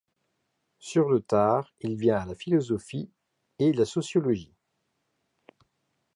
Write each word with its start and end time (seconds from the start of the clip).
Sur 0.79 1.07
le 1.09 1.19
tard, 1.19 1.75
il 1.81 1.95
vient 1.95 2.15
à 2.17 2.25
la 2.25 2.33
philosophie 2.33 3.11
et 3.59 3.71
la 3.71 3.85
sociologie. 3.85 4.55